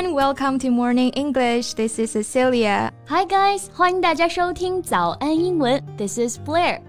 [0.00, 1.74] welcome to Morning English.
[1.74, 2.90] This is Cecilia.
[3.06, 5.80] Hi guys，欢迎大家收听早安英文。
[5.98, 6.80] This is Blair。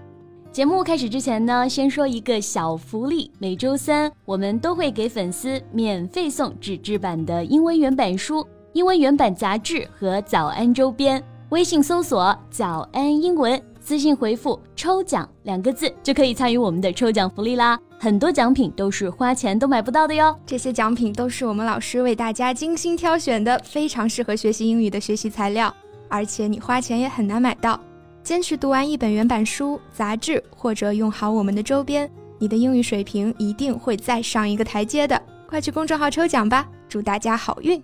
[0.50, 3.30] 节目开始之前呢，先说一个小福利。
[3.38, 11.22] 每周三我们都会给粉丝免费送纸质版的英文原版书、英文原版杂志和早安周边。
[11.50, 17.78] 微信搜索“早安英文”，私信回复“抽奖”两个字，就可以参与我们的抽奖福利啦。
[17.98, 20.34] 很多奖品都是花钱都买不到的哟。
[20.46, 25.74] 这些奖品都是我们老师为大家精心挑选的，非常适合学习英语的学习材料，
[26.08, 27.78] 而且你花钱也很难买到。
[28.22, 35.20] 坚持读完一本原版书、杂志，或者用好我们的周边，你的英语水平一定会再上一个台阶的。
[35.46, 37.82] 快去公众号抽奖吧，祝大家好运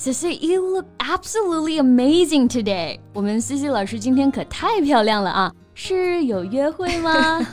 [0.00, 2.98] ！Cici, you look absolutely amazing today.
[3.12, 5.52] 我们 Cici 老师今天可太漂亮了啊！
[5.74, 7.46] 是有约会吗？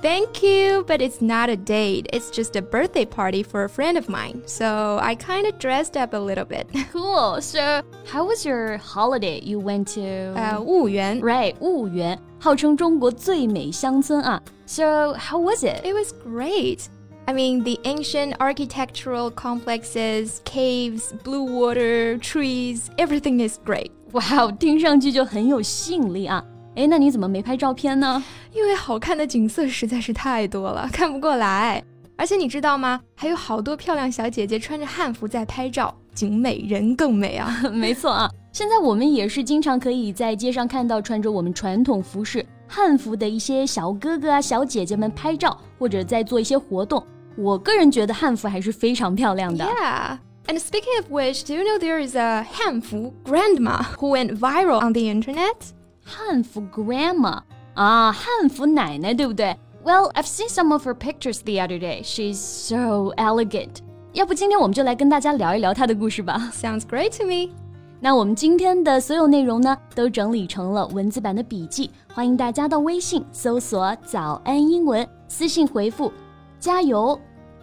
[0.00, 2.04] Thank you, but it's not a date.
[2.12, 4.42] It's just a birthday party for a friend of mine.
[4.46, 6.66] So I kind of dressed up a little bit.
[6.92, 7.40] Cool.
[7.40, 9.40] So, how was your holiday?
[9.42, 10.00] You went to
[10.38, 14.40] 呃婺源 right 婺源，号称中国最美乡村啊。
[14.66, 15.84] So, how was it?
[15.84, 16.86] It was great.
[17.29, 23.91] I mean, the ancient architectural complexes, caves, blue water, trees, everything is great.
[24.11, 26.43] Wow，听上去就很有吸引力啊。
[26.75, 28.23] 哎，那你怎么没拍照片呢？
[28.51, 31.83] 因为好看的景色实在是太多了， 看不过来。
[32.17, 32.99] 而且你知道吗？
[33.13, 37.61] 还有好多漂亮小姐姐穿着汉服在拍照，景美人更美啊！
[37.71, 47.05] 没错啊，现在我们也是经常可以在街上看到穿着我们传统服饰汉服的一些小哥哥啊、小姐姐们拍照，或者在做一些活动。
[47.36, 49.64] 我个人觉得汉服还是非常漂亮的。
[49.64, 50.18] Yeah.
[50.46, 54.80] And speaking of which, do you know there is a 汉服 grandma who went viral
[54.84, 55.70] on the internet?
[56.04, 57.40] 汉服 grandma
[57.74, 59.56] 啊，汉服奶奶，对不对？
[59.82, 62.02] Well, I've seen some of her pictures the other day.
[62.02, 63.78] She's so elegant.
[64.12, 66.50] 要不今天我们就来跟大家聊一聊她的故事吧。
[66.52, 67.52] Sounds great to me.
[68.00, 76.12] 那我们今天的所有内容呢，都整理成了文字版的笔记，欢迎大家到微信搜索“早安英文”，私信回复“
[76.58, 77.18] 加油”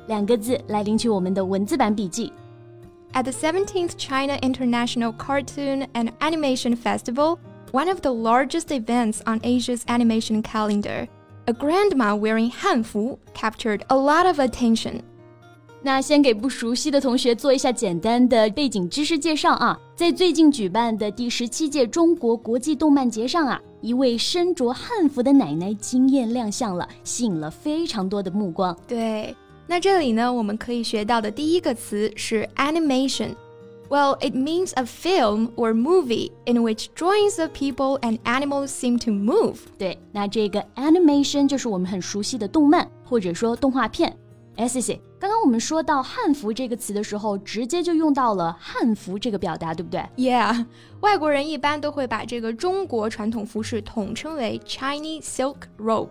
[0.08, 2.31] 两个字来领取我们的文字版笔记。
[3.14, 7.38] At the 17th China International Cartoon and Animation Festival
[7.72, 11.08] one of the largest events on Asia's animation calendar.
[11.46, 15.02] A grandma wearing Hanfu captured a lot of attention.
[15.81, 28.78] 那先给不熟悉的同学做一下简单的背景知识介绍啊，在最近举办的第十七届中国国际动漫节上啊， 一位身着汉服的奶奶惊艳亮相了，吸引了非常多的目光。
[28.88, 29.36] 对，
[29.68, 38.97] 那这里呢，我们可以学到的第一个词是 animation。well, it means a film or movie in which drawings of people and animals seem
[39.03, 39.56] to move.
[39.78, 44.16] 对，那这个 animation 就是我们很熟悉的动漫或者说动画片。
[44.58, 50.03] 哎，C C，刚刚我们说到汉服这个词的时候，直接就用到了汉服这个表达，对不对？
[50.18, 50.66] Yeah，
[51.00, 56.09] 外国人一般都会把这个中国传统服饰统称为 Chinese silk robe，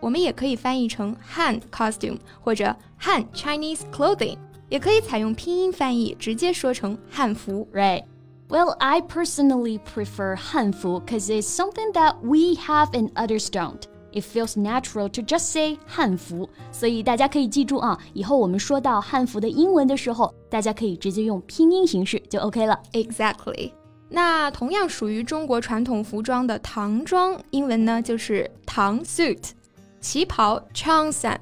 [0.00, 4.38] 我们也可以翻译成汉 costume 或者汉 Chinese clothing。
[4.68, 8.02] 也可以采用拼音翻译，直接说成汉服，right?
[8.48, 13.82] Well, I personally prefer 汉服 because it's something that we have and others don't.
[14.11, 22.79] It feels natural to just say 汉服，所以大家可以记住啊，以后我们说到汉服的英文的时候，大家可以直接用拼音形式就 OK 了。
[22.93, 23.71] Exactly。
[24.09, 29.49] 那同样属于中国传统服装的唐装，英文呢就是唐 suit，
[29.99, 31.37] 旗袍 cheongsam。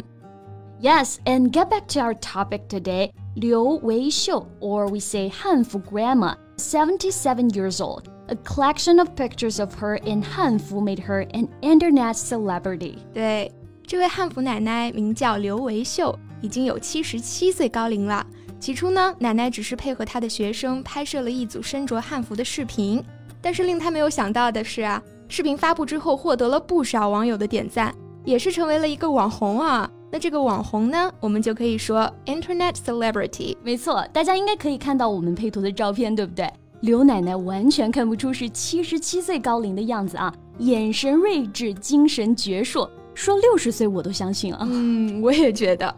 [0.82, 3.12] Yes, and get back to our topic today.
[3.36, 8.06] Liu Weixiu, or we say 汉服 grandma, 77 years old.
[8.28, 12.96] A collection of pictures of her in Hanfu made her an internet celebrity.
[13.14, 13.52] 对，
[13.86, 18.26] 这位汉服奶奶名叫刘维秀，已经有七十七岁高龄了。
[18.60, 23.04] 起初呢，奶奶只是配合她的学生拍摄了一组身着汉服的视频，
[23.42, 27.94] 但是令她没有想到的是啊，视频发布之后获得了不少网友的点赞，
[28.24, 29.88] 也是成为了一个网红啊。
[30.12, 33.56] 那这个网红呢，我们就可以说 internet celebrity。
[33.62, 36.50] 没错，大家应该可以看到我们配图的照片，对不对？
[36.81, 44.67] 刘奶奶完全看不出是七十七岁高龄的样子啊，眼神睿智，精神矍铄，说六十岁我都相信啊。
[44.69, 45.95] 嗯，我也觉得。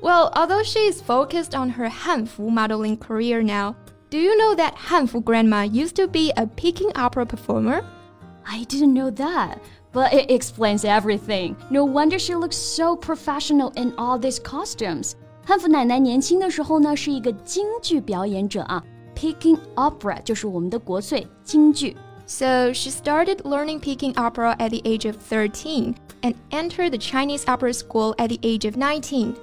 [0.00, 3.74] Well, although she is focused on her Hanfu modeling career now,
[4.10, 7.82] do you know that Hanfu grandma used to be a Peking opera performer?
[8.44, 9.58] I didn't know that.
[9.92, 11.54] But it explains everything.
[11.70, 15.12] No wonder she looks so professional in all these costumes.
[15.46, 18.82] 汉服奶奶年轻的时候呢，是一个京剧表演者啊。
[19.18, 21.96] Peking opera 就是我们的国粹京剧。
[22.26, 27.72] So she started learning Peking opera at the age of 13 and entered the Chinese opera
[27.72, 29.34] school at the age of 19.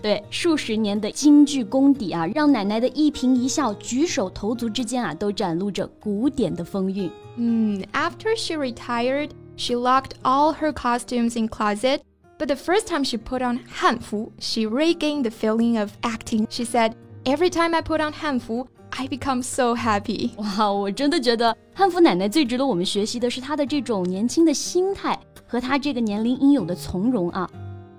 [0.00, 7.10] 对，数十年的京剧功底啊，让奶奶的一颦一笑、举手投足之间啊，都展露着古典的风韵。
[7.36, 12.02] 嗯，After she retired, she locked all her costumes in closet.
[12.38, 16.46] But the first time she put on 汉服, she regained the feeling of acting.
[16.48, 16.92] She said,
[17.24, 27.48] "Every time I put on 汉服, I become so happy." 哇，我真的觉得汉服奶奶最值得我们学习的是她的这种年轻的心态和她这个年龄应有的从容啊。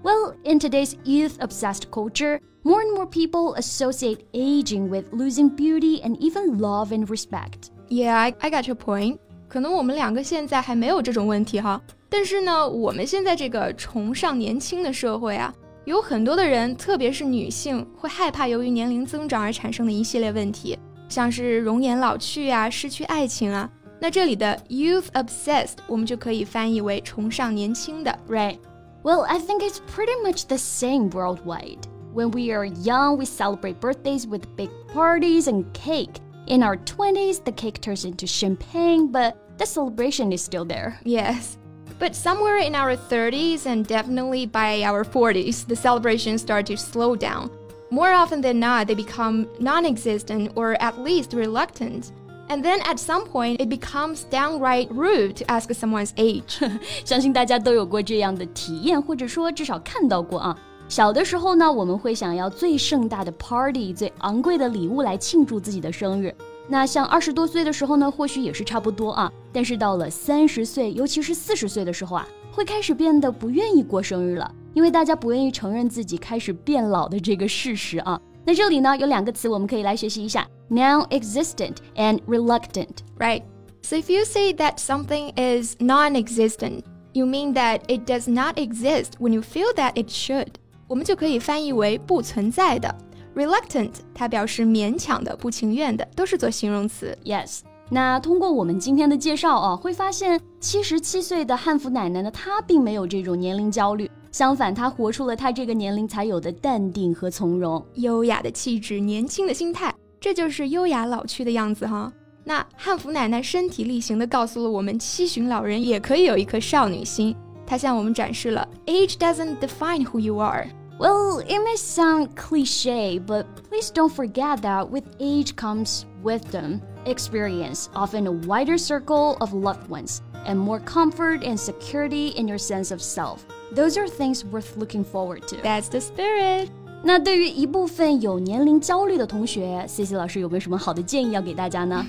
[0.02, 6.02] well, in today's youth obsessed culture, more and more people associate aging with losing beauty
[6.02, 7.70] and even love and respect.
[7.90, 9.18] Yeah, I, I got your point.
[9.50, 15.54] 可能我们两个现在还没有这种问题哈，但是呢，我们现在这个崇尚年轻的社会啊，
[15.86, 20.78] 有很多的人，特别是女性，会害怕由于年龄增长而产生的一系列问题，
[21.08, 23.70] 像是容颜老去啊、失去爱情啊。
[24.00, 31.80] 那这里的 youth obsessed，我们就可以翻译为崇尚年轻的，right？well, I think it's pretty much the same worldwide.
[32.14, 36.22] When we are young, we celebrate birthdays with big parties and cake.
[36.48, 41.00] In our 20s, the cake turns into champagne, but the celebration is still there.
[41.04, 41.58] Yes.
[42.00, 47.16] But somewhere in our 30s and definitely by our 40s, the celebrations start to slow
[47.16, 47.50] down.
[47.92, 52.12] More often than not, they become non existent or at least reluctant.
[52.48, 56.60] And then at some point, it becomes downright rude to ask someone's age.
[57.04, 60.58] 相信大家都有过这样的体验，或者说至少看到过啊。
[60.88, 66.34] 小的时候呢，我们会想要最盛大的 party、最昂贵的礼物来庆祝自己的生日。
[66.68, 69.32] 那像二十多岁的时候呢，或许也是差不多啊。
[69.52, 78.22] 但是到了三十岁，尤其是四十岁的时候啊，会开始变得不愿意过生日了，因为大家不愿意承认自己开始变老的这个事实啊。
[78.46, 82.98] 那这里呢有两个词，我们可以来学习一下：non-existent and reluctant.
[83.18, 83.42] Right.
[83.82, 86.82] So if you say that something is non-existent,
[87.14, 90.48] you mean that it does not exist when you feel that it should.
[90.88, 92.94] 我们就可以翻译为不存在的。
[93.35, 97.17] Reluctant，它表示勉强的、不情愿的，都是做形容词。
[97.25, 97.61] Yes.
[97.91, 104.11] 那通过我们今天的介绍啊，会发现七十七岁的汉服奶奶呢，她并没有这种年龄焦虑。
[104.33, 112.11] 相反，她活出了她这个年龄才有的淡定和从容，优雅的气质，年轻的心态，这就是优雅老去的样子哈。
[112.43, 117.37] 那汉服奶奶身体力行地告诉了我们，七旬老人也可以有一颗少女心。
[117.67, 120.69] 她向我们展示了 Age doesn't define who you are.
[121.00, 127.90] Well, it may sound cliche, but please don't forget that with age comes wisdom, experience,
[127.96, 132.92] often a wider circle of loved ones, and more comfort and security in your sense
[132.92, 133.46] of self.
[133.72, 135.58] Those are things worth looking forward to.
[135.62, 136.70] That's the spirit.
[137.02, 142.06] 那对于一部分有年龄焦虑的同学，C C 老师有没有什么好的建议要给大家呢？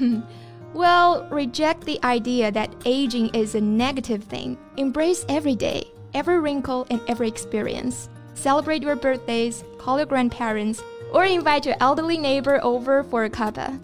[0.74, 4.56] Well, reject the idea that aging is a negative thing.
[4.76, 8.08] Embrace every day, every wrinkle, and every experience.
[8.34, 10.80] Celebrate your birthdays, call your grandparents,
[11.12, 13.78] or invite your elderly neighbor over for a cuppa.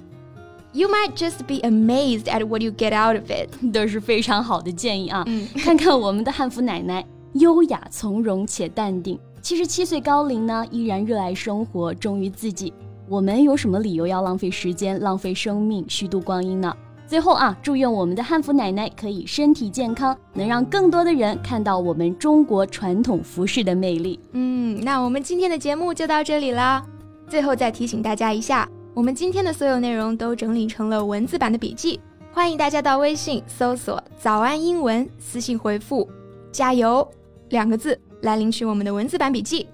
[0.73, 3.49] You might just be amazed at what you get out of it.
[3.73, 5.25] 都是非常好的建议啊！
[5.27, 7.05] 嗯、看看我们的汉服奶奶，
[7.35, 12.73] 优雅从容且淡定，七十七岁高龄呢，依然热爱生活，忠于自己。
[13.09, 16.77] 我们有什么理由要浪费时间、浪费生命、虚度光阴呢？
[17.12, 24.18] 最后啊，祝愿我们的汉服奶奶可以身体健康，能让更多的人看到我们中国传统服饰的魅力。
[24.32, 26.82] 嗯，那我们今天的节目就到这里啦。
[27.27, 32.00] 最后再提醒大家一下，我们今天的所有内容都整理成了文字版的笔记，
[32.32, 36.10] 欢迎大家到微信搜索“早安英文”，私信回复
[36.50, 37.06] “加油”。
[37.51, 39.68] 两个字来领取我们的文字版笔记。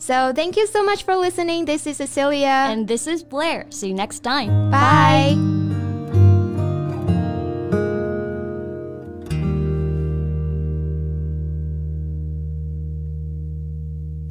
[0.00, 1.66] So thank you so much for listening.
[1.66, 2.66] This is Cecilia.
[2.68, 3.66] And this is Blair.
[3.70, 4.72] See you next time.
[4.72, 5.57] Bye.